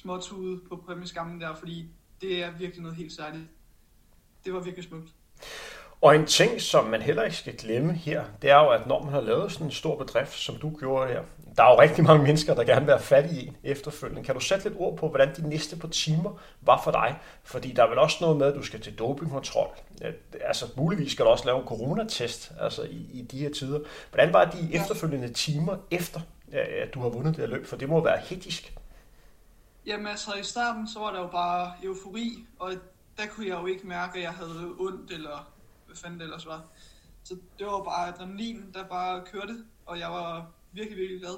[0.05, 1.89] småtude på præmieskammen der, fordi
[2.21, 3.43] det er virkelig noget helt særligt.
[4.45, 5.09] Det var virkelig smukt.
[6.01, 9.03] Og en ting, som man heller ikke skal glemme her, det er jo, at når
[9.03, 11.21] man har lavet sådan en stor bedrift, som du gjorde her,
[11.57, 14.23] der er jo rigtig mange mennesker, der gerne vil være fat i en efterfølgende.
[14.23, 17.15] Kan du sætte lidt ord på, hvordan de næste par timer var for dig?
[17.43, 19.67] Fordi der er vel også noget med, at du skal til dopingkontrol.
[20.41, 23.79] Altså muligvis skal du også lave en coronatest altså i, i de her tider.
[24.11, 26.19] Hvordan var de efterfølgende timer efter,
[26.51, 27.65] at du har vundet det her løb?
[27.65, 28.73] For det må være hektisk.
[29.86, 32.74] Jamen altså i starten, så var der jo bare eufori, og
[33.17, 35.54] der kunne jeg jo ikke mærke, at jeg havde ondt, eller
[35.86, 36.65] hvad fanden det ellers var.
[37.24, 41.38] Så det var bare adrenalin, der bare kørte, og jeg var virkelig, virkelig glad.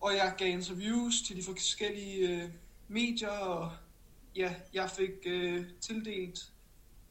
[0.00, 2.50] Og jeg gav interviews til de forskellige øh,
[2.88, 3.72] medier, og
[4.36, 6.52] ja, jeg fik øh, tildelt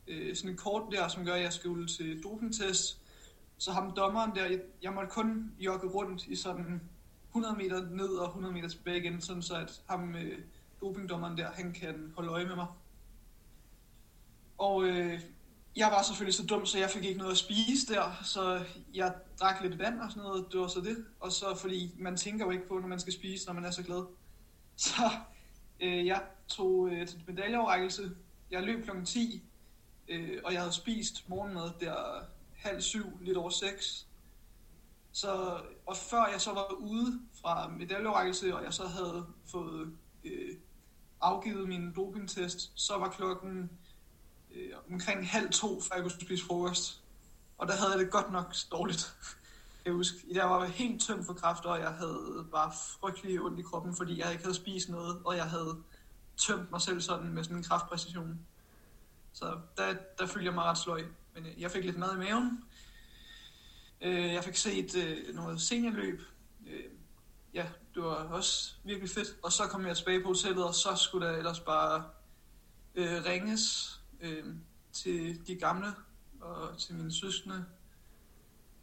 [0.08, 3.02] øh, sådan en kort der, som gør, at jeg skulle til dopingtest.
[3.58, 6.82] Så ham dommeren der, jeg, jeg måtte kun jogge rundt i sådan
[7.34, 10.40] 100 meter ned og 100 meter tilbage igen, sådan så at ham øh,
[10.82, 12.68] dopingdommeren der, han kan holde øje med mig.
[14.58, 15.22] Og øh,
[15.76, 19.14] jeg var selvfølgelig så dum, så jeg fik ikke noget at spise der, så jeg
[19.40, 21.06] drak lidt vand og sådan noget, det var så det.
[21.20, 23.72] Og så fordi man tænker jo ikke på, når man skal spise, når man er
[23.72, 24.06] så glad.
[24.76, 25.10] Så
[25.80, 28.12] øh, jeg tog øh, til medaljeoverrækkelse.
[28.52, 28.92] Jeg løb kl.
[29.06, 29.44] 10,
[30.08, 31.96] øh, og jeg havde spist morgenmad der
[32.56, 34.08] halv syv, lidt over seks.
[35.12, 39.94] Så, og før jeg så var ude fra medaljeoverrækkelse, og jeg så havde fået
[40.24, 40.58] øh,
[41.22, 43.70] afgivet min dopingtest, så var klokken
[44.56, 47.04] øh, omkring halv to, før jeg kunne spise frokost.
[47.58, 49.16] Og der havde jeg det godt nok dårligt.
[49.86, 53.62] Jeg husker, jeg var helt tømt for kræfter, og jeg havde bare frygtelig ondt i
[53.62, 55.84] kroppen, fordi jeg ikke havde spist noget, og jeg havde
[56.38, 58.40] tømt mig selv sådan med sådan en kraftpræcision.
[59.34, 61.04] Så der, der følte jeg mig ret sløj.
[61.34, 62.64] Men øh, jeg fik lidt mad i maven.
[64.04, 66.22] Øh, jeg fik set øh, noget seniorløb.
[66.68, 66.84] Øh,
[67.54, 69.28] ja, det var også virkelig fedt.
[69.44, 72.04] Og så kom jeg tilbage på hotellet, og så skulle der ellers bare
[72.96, 74.46] øh, ringes øh,
[74.92, 75.88] til de gamle
[76.42, 77.66] og til mine søskende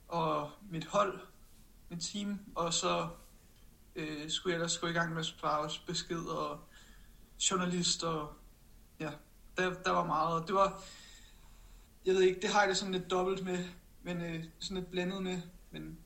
[0.09, 1.21] og mit hold,
[1.89, 3.09] mit team, og så
[3.97, 6.61] øh, skulle jeg ellers gå i gang med at svare besked og
[7.51, 8.33] journalist og
[9.01, 9.11] ja,
[9.57, 10.83] der, der var meget, og det var,
[12.07, 13.65] jeg ved ikke, det har jeg det sådan lidt dobbelt med,
[14.03, 15.99] men øh, sådan lidt blandet med, men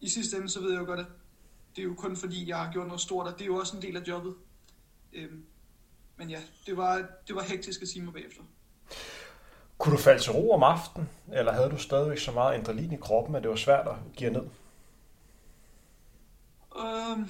[0.00, 1.06] i sidste ende så ved jeg jo godt, at
[1.76, 3.76] det er jo kun fordi, jeg har gjort noget stort, og det er jo også
[3.76, 4.34] en del af jobbet.
[5.12, 5.30] Øh,
[6.16, 8.42] men ja, det var, det var hektiske timer bagefter.
[9.78, 12.96] Kunne du falde til ro om aftenen, eller havde du stadigvæk så meget adrenalin i
[12.96, 14.46] kroppen, at det var svært at give ned?
[16.78, 17.28] Øhm,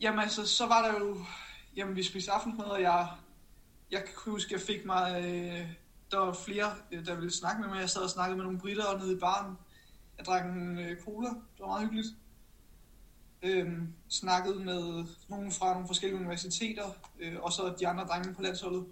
[0.00, 1.16] jamen altså, så var der jo...
[1.76, 3.08] Jamen, vi spiste aftensmad, og jeg,
[3.90, 5.24] jeg kan huske, at jeg fik mig...
[5.24, 5.70] Øh,
[6.14, 7.80] der var flere, øh, der ville snakke med mig.
[7.80, 9.56] Jeg sad og snakkede med nogle britter nede i baren.
[10.18, 11.28] Jeg drak en øh, cola.
[11.28, 12.08] Det var meget hyggeligt.
[13.42, 16.84] Øhm, snakkede med nogle fra nogle forskellige universiteter,
[17.18, 18.84] øh, og så de andre drenge på landsholdet.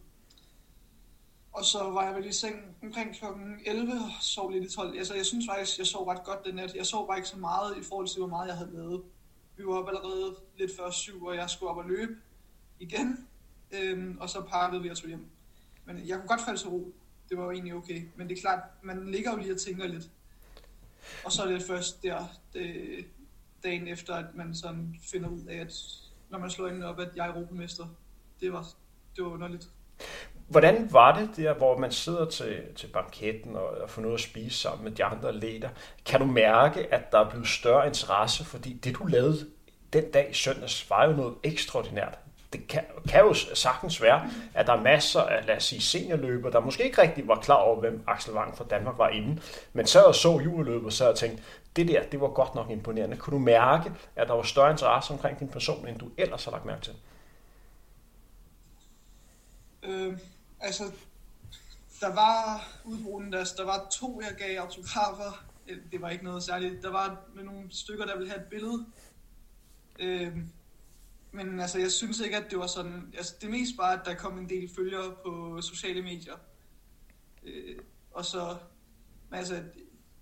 [1.52, 4.98] Og så var jeg vel i seng omkring klokken 11 og sov lidt i 12.
[4.98, 6.74] Altså, jeg synes faktisk, jeg sov ret godt den nat.
[6.74, 9.02] Jeg sov bare ikke så meget i forhold til, hvor meget jeg havde lavet.
[9.56, 12.16] Vi var op allerede lidt før syv, og jeg skulle op og løbe
[12.80, 13.28] igen.
[13.72, 15.26] Øhm, og så pakkede vi og tog hjem.
[15.84, 16.92] Men jeg kunne godt falde til ro
[17.32, 18.02] det var jo egentlig okay.
[18.16, 20.04] Men det er klart, man ligger jo lige og tænker lidt.
[21.24, 23.04] Og så er det først der, det,
[23.62, 25.74] dagen efter, at man sådan finder ud af, at
[26.30, 27.86] når man slår ind op, at jeg er europamester.
[28.40, 28.66] Det var,
[29.16, 29.68] det var underligt.
[30.48, 34.20] Hvordan var det der, hvor man sidder til, til banketten og, og får noget at
[34.20, 35.68] spise sammen med de andre leder?
[36.06, 39.50] Kan du mærke, at der er blevet større interesse, fordi det du lavede
[39.92, 42.18] den dag i søndags var jo noget ekstraordinært.
[42.52, 46.50] Det kan, kan jo sagtens være, at der er masser af, lad os sige, seniorløber,
[46.50, 49.40] der måske ikke rigtig var klar over, hvem Axel Wang fra Danmark var inden,
[49.72, 51.42] men så og så juleløbet, og så og tænkte,
[51.76, 53.16] det der, det var godt nok imponerende.
[53.16, 56.52] Kunne du mærke, at der var større interesse omkring din person, end du ellers har
[56.52, 56.94] lagt mærke til?
[59.82, 60.18] Øh,
[60.60, 60.84] altså,
[62.00, 65.44] der var udbrugen, der, altså, der var to, jeg gav autografer.
[65.68, 66.82] Øh, det var ikke noget særligt.
[66.82, 68.86] Der var med nogle stykker, der ville have et billede.
[69.98, 70.36] Øh,
[71.32, 73.14] men altså, jeg synes ikke, at det var sådan...
[73.16, 76.36] Altså, det er mest bare, at der kom en del følgere på sociale medier.
[77.42, 77.78] Øh,
[78.10, 78.56] og så...
[79.30, 79.62] Men altså,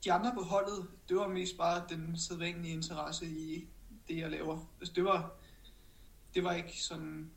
[0.04, 3.68] de andre på holdet, det var mest bare den sædvanlige interesse i
[4.08, 4.58] det, jeg laver.
[4.80, 5.34] Altså, det var,
[6.34, 7.30] det var ikke sådan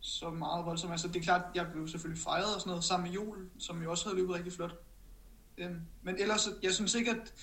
[0.00, 0.92] så meget voldsomt.
[0.92, 3.82] Altså, det er klart, jeg blev selvfølgelig fejret og sådan noget sammen med Jol, som
[3.82, 4.74] jo også havde løbet rigtig flot.
[5.58, 7.34] Øhm, men ellers, jeg synes ikke, at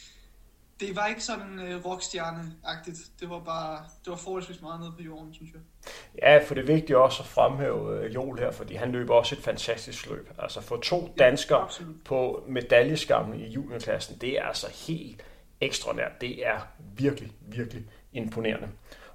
[0.81, 2.99] det var ikke sådan øh, rockstjerne-agtigt.
[3.19, 5.61] Det var bare, det var forholdsvis meget nede på jorden, synes jeg.
[6.23, 9.35] Ja, for det er vigtigt også at fremhæve øh, Jol her, fordi han løber også
[9.35, 10.29] et fantastisk løb.
[10.37, 15.23] Altså for to danskere ja, på medaljeskammen i juniorklassen, det er altså helt
[15.61, 16.21] ekstraordinært.
[16.21, 16.59] Det er
[16.95, 18.67] virkelig, virkelig imponerende.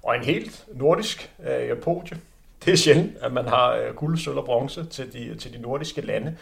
[0.03, 2.17] Og en helt nordisk øh, podie.
[2.65, 5.61] Det er sjældent, at man har øh, guld, sølv og bronze til de, til de
[5.61, 6.37] nordiske lande.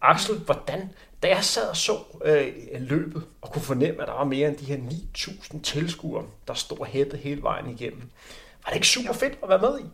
[0.00, 0.90] Axel, hvordan,
[1.24, 4.56] da jeg sad og så øh, løbet og kunne fornemme, at der var mere end
[4.56, 8.10] de her 9.000 tilskuere, der stod og hæppede hele vejen igennem,
[8.64, 9.84] var det ikke super fedt at være med i?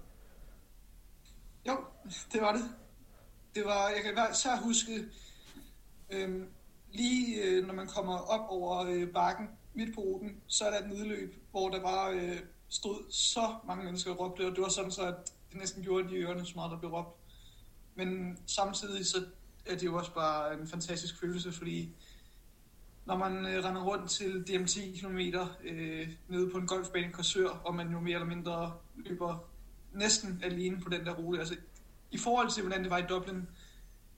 [1.69, 1.77] Jo,
[2.33, 2.62] det var det.
[3.55, 5.05] Det var, jeg kan især huske,
[6.11, 6.43] øh,
[6.93, 10.79] lige øh, når man kommer op over øh, bakken midt på ruten, så er der
[10.79, 14.69] et nedløb, hvor der bare øh, stod så mange mennesker og råbte, og det var
[14.69, 17.16] sådan så, at det næsten gjorde de ørerne så meget, der blev råbt.
[17.95, 19.25] Men samtidig så
[19.66, 21.94] er det jo også bare en fantastisk følelse, fordi
[23.07, 25.18] når man øh, render rundt til 10 km
[25.64, 29.49] øh, nede på en golfbane i Korsør, og man jo mere eller mindre løber
[29.92, 31.38] næsten alene på den der rute.
[31.38, 31.57] Altså,
[32.11, 33.49] i forhold til, hvordan det var i Dublin,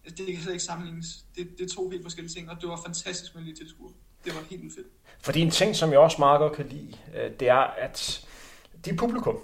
[0.05, 1.25] altså, det kan slet ikke sammenlignes.
[1.37, 3.91] Det, det er to helt forskellige ting, og det var fantastisk med lige tilskuer.
[4.25, 4.87] Det var helt fedt.
[5.21, 8.27] Fordi en ting, som jeg også meget godt kan lide, øh, det er, at
[8.85, 9.39] de publikum,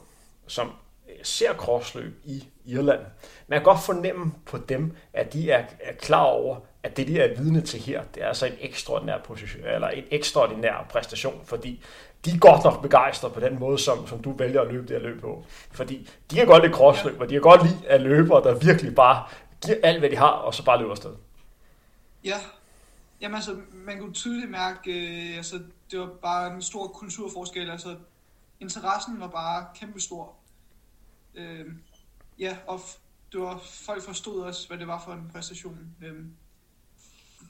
[0.47, 0.73] som
[1.09, 3.01] øh, ser crossløb i Irland,
[3.49, 7.21] man kan godt fornemme på dem, at de er, er klar over, at det, de
[7.21, 11.85] er vidne til her, det er altså en ekstraordinær, position, eller en ekstraordinær præstation, fordi
[12.25, 15.03] de er godt nok begejstrede på den måde, som, som du vælger at løbe det
[15.03, 15.45] her løb på.
[15.73, 18.95] Fordi de kan godt lide crossløb, og de kan godt lide at løbere, der virkelig
[18.95, 19.25] bare
[19.65, 21.11] giver alt, hvad de har, og så bare løber afsted.
[22.25, 22.37] Ja,
[23.21, 27.71] Jamen altså, man kunne tydeligt mærke, øh, altså, det var bare en stor kulturforskel.
[27.71, 27.97] Altså,
[28.61, 30.37] interessen var bare kæmpestor.
[31.35, 31.67] Øh,
[32.39, 32.81] ja, og
[33.33, 35.97] det var, folk forstod også, hvad det var for en præstation.
[36.03, 36.35] Øhm,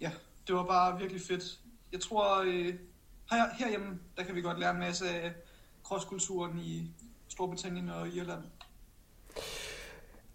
[0.01, 0.11] ja,
[0.46, 1.59] det var bare virkelig fedt.
[1.92, 2.74] Jeg tror, øh,
[3.31, 5.33] her, herhjemme, der kan vi godt lære en masse af
[5.85, 6.90] crosskulturen i
[7.29, 8.42] Storbritannien og Irland.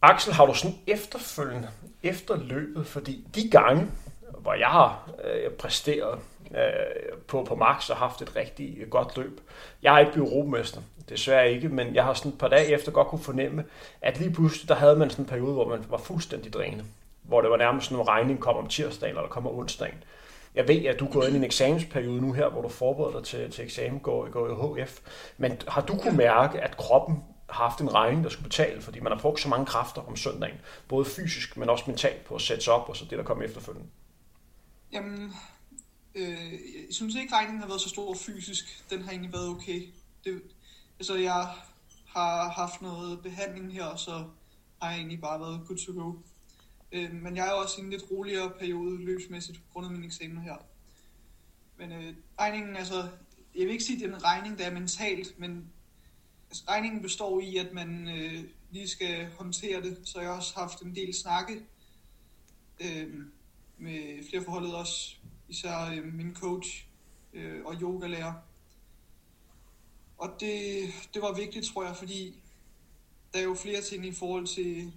[0.01, 1.69] Axel, har du sådan efterfølgende,
[2.03, 3.91] efter løbet, fordi de gange,
[4.39, 6.19] hvor jeg har øh, præsteret
[6.51, 9.41] øh, på, på max og haft et rigtig godt løb.
[9.81, 12.91] Jeg er ikke blevet europamester, desværre ikke, men jeg har sådan et par dage efter
[12.91, 13.65] godt kunne fornemme,
[14.01, 16.85] at lige pludselig, der havde man sådan en periode, hvor man var fuldstændig drænet.
[17.23, 20.03] Hvor det var nærmest sådan at regning kom om tirsdagen, eller kom om onsdagen.
[20.55, 23.27] Jeg ved, at du går ind i en eksamensperiode nu her, hvor du forbereder dig
[23.27, 24.99] til, til eksamen, går, går i HF.
[25.37, 28.99] Men har du kunne mærke, at kroppen har haft en regning, der skulle betale, fordi
[28.99, 32.41] man har brugt så mange kræfter om søndagen, både fysisk, men også mentalt på at
[32.41, 33.89] sætte sig op, og så det, der kommer efterfølgende?
[34.91, 35.33] Jamen,
[36.15, 38.83] øh, jeg synes ikke, regningen har været så stor fysisk.
[38.89, 39.81] Den har egentlig været okay.
[40.23, 40.41] Det,
[41.03, 41.47] altså, jeg
[42.07, 44.25] har haft noget behandling her, så
[44.81, 46.13] har jeg egentlig bare været good to go.
[46.91, 50.41] Øh, men jeg er også i en lidt roligere periode løbsmæssigt grundet min eksamen mine
[50.41, 50.65] eksamener her.
[51.77, 53.09] Men øh, regningen, altså,
[53.55, 55.69] jeg vil ikke sige, at det er en regning, der er mentalt, men
[56.49, 59.99] altså, regningen består i, at man øh, lige skal håndtere det.
[60.03, 61.65] Så jeg har også haft en del snakke
[62.79, 63.13] øh,
[63.77, 65.15] med flere forholdet også,
[65.47, 66.87] især øh, min coach
[67.33, 68.33] øh, og yogalærer.
[70.23, 70.83] Og det,
[71.13, 72.35] det var vigtigt, tror jeg, fordi
[73.33, 74.93] der er jo flere ting i forhold til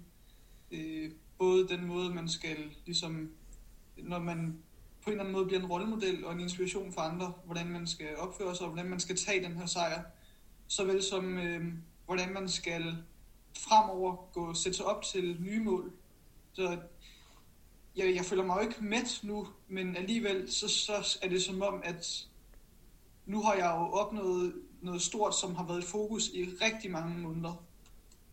[0.71, 3.31] øh, både den måde, man skal, ligesom,
[3.97, 4.63] når man
[5.03, 7.87] på en eller anden måde bliver en rollemodel og en inspiration for andre, hvordan man
[7.87, 10.03] skal opføre sig, og hvordan man skal tage den her sejr,
[10.67, 11.65] såvel som øh,
[12.05, 12.97] hvordan man skal
[13.57, 15.91] fremover gå sætte sig op til nye mål.
[16.53, 16.77] Så
[17.95, 21.61] jeg, jeg føler mig jo ikke mæt nu, men alligevel så, så er det som
[21.61, 22.27] om, at
[23.25, 27.17] nu har jeg jo opnået noget stort, som har været et fokus i rigtig mange
[27.17, 27.63] måneder.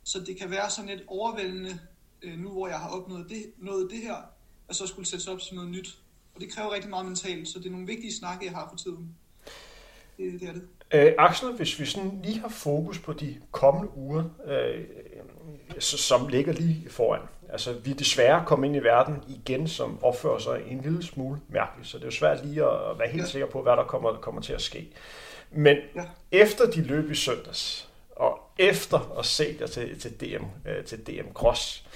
[0.05, 1.79] Så det kan være sådan lidt overvældende,
[2.23, 4.17] øh, nu hvor jeg har opnået det, noget det her,
[4.69, 5.99] at så skulle sættes op som noget nyt.
[6.35, 8.77] Og det kræver rigtig meget mentalt, så det er nogle vigtige snakke, jeg har for
[8.77, 9.15] tiden.
[10.17, 10.63] Det, det er det.
[10.93, 14.85] Øh, Axel, hvis vi sådan lige har fokus på de kommende uger, øh,
[15.81, 17.21] som ligger lige foran.
[17.49, 21.41] Altså, vi er desværre kommet ind i verden igen, som opfører sig en lille smule
[21.49, 23.29] mærkeligt, så det er jo svært lige at være helt ja.
[23.29, 24.93] sikker på, hvad der kommer, kommer til at ske.
[25.57, 26.05] Men ja.
[26.33, 31.07] efter de løb i søndags, og efter at se dig til, til, DM, øh, til
[31.07, 31.87] DM Cross,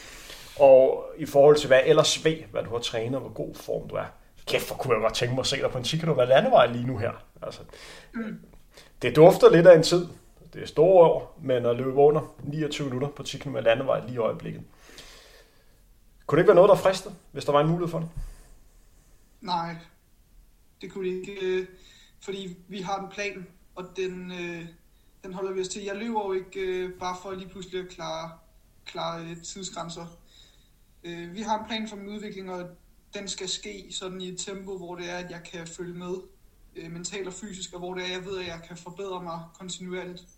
[0.58, 3.88] og i forhold til hvad ellers ved, hvad du har trænet, og hvor god form
[3.88, 4.04] du er,
[4.46, 6.66] kæft, hvor kunne jeg godt tænke mig at se dig på en 10 km landevej
[6.66, 7.12] lige nu her.
[7.42, 7.60] Altså,
[8.14, 8.40] mm.
[9.02, 10.08] Det dufter lidt af en tid.
[10.54, 14.14] Det er store år, men at løbe under 29 minutter på 10 km landevej lige
[14.14, 14.62] i øjeblikket.
[16.26, 18.08] Kunne det ikke være noget, der fristede, hvis der var en mulighed for det?
[19.40, 19.76] Nej,
[20.80, 21.66] det kunne det ikke.
[22.20, 24.66] Fordi vi har en plan, og den, øh,
[25.22, 25.82] den holder vi os til.
[25.82, 28.38] Jeg løber jo ikke øh, bare for lige pludselig at klare,
[28.84, 30.06] klare øh, tidsgrænser.
[31.04, 32.70] Øh, vi har en plan for min udvikling, og
[33.14, 36.14] den skal ske sådan i et tempo, hvor det er, at jeg kan følge med
[36.76, 39.40] øh, mentalt og fysisk, og hvor det er, jeg ved, at jeg kan forbedre mig
[39.58, 40.28] kontinuerligt.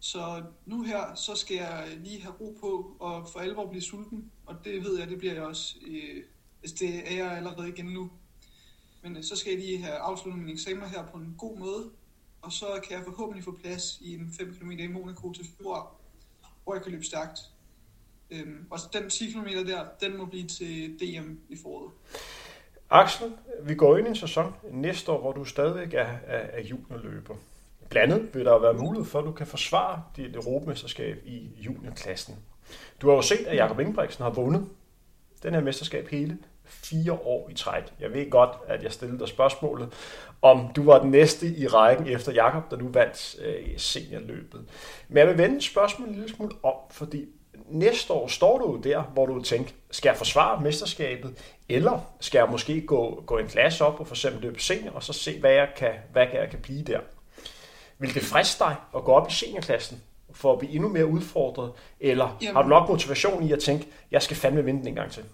[0.00, 4.30] Så nu her, så skal jeg lige have ro på og for alvor blive sulten,
[4.46, 5.76] og det ved jeg, det bliver jeg også.
[5.86, 6.24] Øh,
[6.62, 8.10] altså det er jeg allerede igen nu.
[9.02, 11.90] Men øh, så skal jeg lige have afsluttet mine eksamener her på en god måde,
[12.42, 15.94] og så kan jeg forhåbentlig få plads i en 5 km i Monaco til februar,
[16.64, 17.40] hvor jeg kan løbe stærkt.
[18.30, 21.92] Øhm, og den 10 km der, den må blive til DM i foråret.
[22.90, 26.62] Axel, vi går ind i en sæson næste år, hvor du stadigvæk er, er, er
[26.62, 27.34] juniorløber.
[27.90, 32.36] Blandt andet vil der være mulighed for, at du kan forsvare dit europamesterskab i juniorklassen.
[33.00, 34.68] Du har jo set, at Jakob Ingebrigtsen har vundet
[35.42, 36.38] den her mesterskab hele
[36.72, 37.82] fire år i træk.
[38.00, 39.92] Jeg ved godt, at jeg stillede dig spørgsmålet,
[40.42, 44.64] om du var den næste i rækken efter Jakob, da du vandt øh, seniorløbet.
[45.08, 47.28] Men jeg vil vende spørgsmålet en lille smule om, fordi
[47.68, 51.34] næste år står du der, hvor du tænker, skal jeg forsvare mesterskabet,
[51.68, 55.02] eller skal jeg måske gå, gå en klasse op og for eksempel løbe senior, og
[55.02, 57.00] så se, hvad jeg kan, hvad jeg kan blive der.
[57.98, 61.72] Vil det friste dig at gå op i seniorklassen, for at blive endnu mere udfordret,
[62.00, 62.56] eller Jamen.
[62.56, 65.24] har du nok motivation i at tænke, jeg skal fandme vinde den en gang til?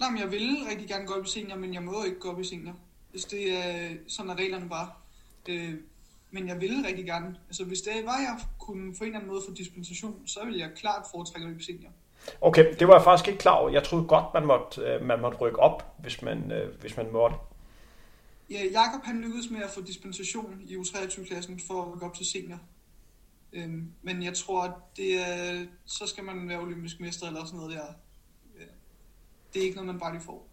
[0.00, 2.30] Nej, men jeg vil rigtig gerne gå op i senior, men jeg må ikke gå
[2.30, 2.74] op i senior.
[3.10, 4.90] Hvis det er sådan, at reglerne bare.
[5.48, 5.74] Øh,
[6.30, 7.36] men jeg ville rigtig gerne.
[7.48, 10.60] Altså, hvis det var, jeg kunne på en eller anden måde få dispensation, så ville
[10.60, 11.90] jeg klart foretrække at løbe senior.
[12.40, 13.70] Okay, det var jeg faktisk ikke klar over.
[13.70, 17.12] Jeg troede godt, man måtte, øh, man måtte rykke op, hvis man, øh, hvis man
[17.12, 17.36] måtte.
[18.50, 22.26] Ja, Jakob han lykkedes med at få dispensation i U23-klassen for at rykke op til
[22.26, 22.58] senior.
[23.52, 27.58] Øhm, men jeg tror, at det er, så skal man være olympisk mester eller sådan
[27.60, 27.94] noget der.
[29.56, 30.46] Det er ikke noget, man bare lige får.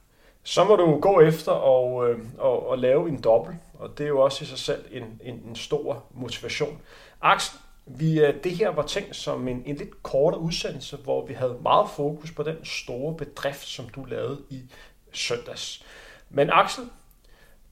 [0.43, 4.07] Så må du gå efter og, øh, og, og lave en dobbelt, og det er
[4.07, 6.81] jo også i sig selv en, en, en stor motivation.
[7.21, 11.33] Axel, vi, øh, det her var tænkt som en, en lidt kortere udsendelse, hvor vi
[11.33, 14.61] havde meget fokus på den store bedrift, som du lavede i
[15.11, 15.85] søndags.
[16.29, 16.83] Men Axel,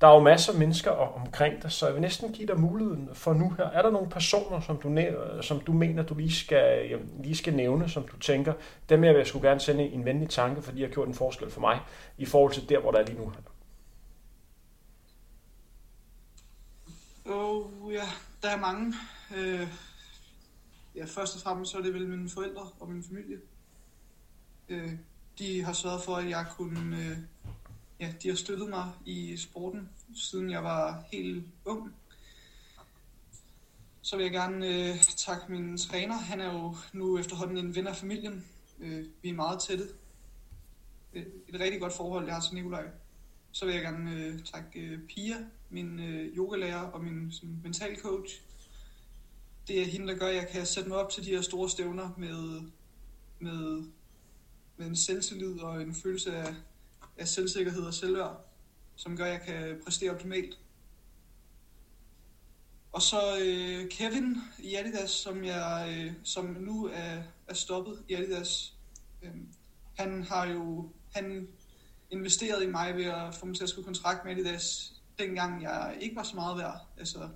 [0.01, 3.09] der er jo masser af mennesker omkring dig, så jeg vil næsten give dig muligheden
[3.13, 3.65] for nu her.
[3.65, 4.97] Er der nogle personer, som du,
[5.41, 8.53] som du mener, du lige skal, lige skal nævne, som du tænker,
[8.89, 11.51] dem jeg vil sgu gerne sende en venlig tanke, fordi de har gjort en forskel
[11.51, 11.79] for mig,
[12.17, 13.33] i forhold til der, hvor der er lige nu?
[17.25, 18.05] Oh, ja,
[18.43, 18.93] der er mange.
[19.37, 19.67] Øh,
[20.95, 23.37] ja, først og fremmest så er det vel mine forældre og min familie.
[24.69, 24.91] Øh,
[25.39, 27.17] de har sørget for, at jeg kunne øh,
[28.01, 31.95] ja, de har støttet mig i sporten, siden jeg var helt ung.
[34.01, 36.17] Så vil jeg gerne øh, takke min træner.
[36.17, 38.45] Han er jo nu efterhånden en ven af familien.
[38.79, 39.87] Øh, vi er meget tætte.
[41.13, 42.85] Et, et rigtig godt forhold, jeg har til Nikolaj.
[43.51, 45.37] Så vil jeg gerne øh, takke øh, Pia,
[45.69, 48.41] min øh, yogalærer og min sådan, mental coach.
[49.67, 51.69] Det er hende, der gør, at jeg kan sætte mig op til de her store
[51.69, 52.61] stævner med,
[53.39, 53.83] med,
[54.77, 56.55] med en selvtillid og en følelse af
[57.21, 58.45] af selvsikkerhed og selvværd,
[58.95, 60.59] som gør, at jeg kan præstere optimalt.
[62.91, 68.13] Og så øh, Kevin i Adidas, som, jeg, øh, som nu er, er stoppet i
[68.13, 68.73] Adidas.
[69.23, 69.31] Øh,
[69.97, 71.47] han har jo han
[72.09, 75.97] investeret i mig ved at få mig til at skrive kontrakt med Adidas, dengang jeg
[76.01, 76.87] ikke var så meget værd.
[76.97, 77.29] Altså,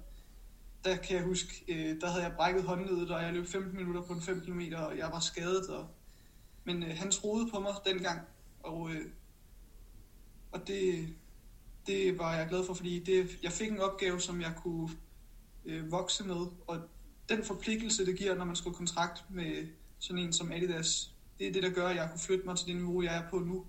[0.84, 4.02] der kan jeg huske, øh, der havde jeg brækket håndledet, og jeg løb 15 minutter
[4.02, 5.70] på en 5 km, og jeg var skadet.
[5.70, 5.88] Og,
[6.64, 8.22] men øh, han troede på mig dengang,
[8.64, 9.06] og øh,
[10.56, 11.08] og det,
[11.88, 14.90] det var jeg glad for, fordi det, jeg fik en opgave, som jeg kunne
[15.66, 16.82] øh, vokse med, og
[17.30, 19.68] den forpligtelse, det giver, når man skriver kontrakt med
[20.00, 22.68] sådan en som Adidas, det er det, der gør, at jeg kunne flytte mig til
[22.68, 23.66] det niveau, jeg er på nu.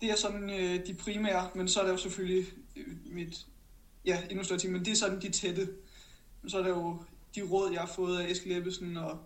[0.00, 3.46] det er sådan øh, de primære, men så er der jo selvfølgelig øh, mit
[4.04, 5.68] ja, endnu større ting, men det er sådan de tætte.
[6.42, 7.02] Men så er der jo
[7.34, 9.18] de råd, jeg har fået af Eskild Ebbesen, og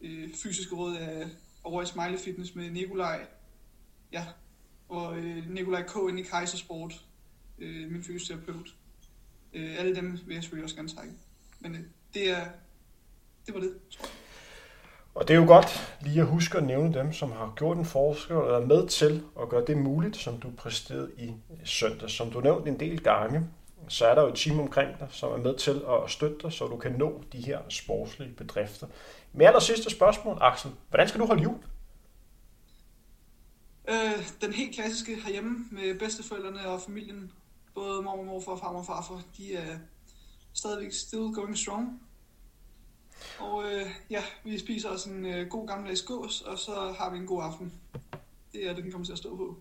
[0.00, 1.28] øh, fysiske råd af
[1.64, 3.26] over i Smiley Fitness med Nikolaj,
[4.12, 4.26] ja,
[4.90, 5.96] og øh, Nikolaj K.
[6.08, 6.92] inde i Kaisersport,
[7.58, 8.74] øh, min fysioterapeut.
[9.52, 11.12] Øh, alle dem vil jeg selvfølgelig også gerne takke.
[11.60, 11.80] Men øh,
[12.14, 12.44] det er,
[13.46, 14.10] det var det, tror jeg.
[15.14, 17.84] Og det er jo godt lige at huske at nævne dem, som har gjort en
[17.84, 21.32] forskel eller er med til at gøre det muligt, som du præsterede i
[21.64, 22.10] søndag.
[22.10, 23.48] Som du nævnte en del gange,
[23.88, 26.52] så er der jo et team omkring dig, som er med til at støtte dig,
[26.52, 28.86] så du kan nå de her sportslige bedrifter.
[29.32, 30.70] Med aller sidste spørgsmål, Axel.
[30.88, 31.58] Hvordan skal du holde jul?
[33.88, 37.32] Øh, den helt klassiske herhjemme med bedsteforældrene og familien.
[37.74, 39.78] Både mor og morfar, far og farfar, de er
[40.52, 42.00] stadigvæk still going strong.
[43.38, 47.16] Og øh, ja, vi spiser også en øh, god gammeldags gås, og så har vi
[47.16, 47.72] en god aften.
[48.52, 49.56] Det er det, den kommer til at stå på.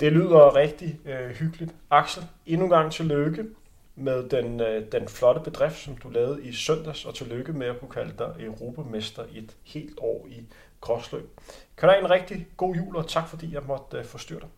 [0.00, 1.74] Det lyder rigtig øh, hyggeligt.
[1.90, 3.46] Axel, endnu en gang tillykke
[3.94, 7.80] med den, øh, den flotte bedrift, som du lavede i søndags, og tillykke med at
[7.80, 10.46] kunne kalde dig europamester et helt år i
[10.82, 11.40] krossløb.
[11.76, 14.48] Kan du have en rigtig god jul, og tak fordi jeg måtte øh, forstyrre dig.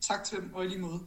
[0.00, 1.00] Tak til dem, og i lige måde.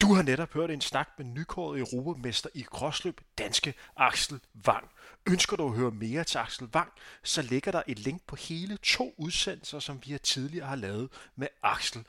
[0.00, 4.88] Du har netop hørt en snak med nykåret europamester i krossløb, danske Axel Wang.
[5.28, 6.92] Ønsker du at høre mere til Axel Wang,
[7.22, 11.48] så ligger der et link på hele to udsendelser, som vi tidligere har lavet med
[11.62, 12.04] Axel.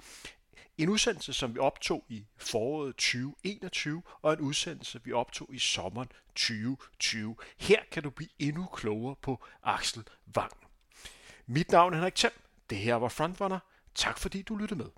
[0.78, 6.12] En udsendelse, som vi optog i foråret 2021, og en udsendelse, vi optog i sommeren
[6.36, 7.36] 2020.
[7.58, 10.04] Her kan du blive endnu klogere på Axel
[10.38, 10.52] Wang.
[11.46, 12.34] Mit navn er Henrik Thiem.
[12.70, 13.60] Det her var Frontrunner.
[13.96, 14.90] Tak fordi du lyttede med.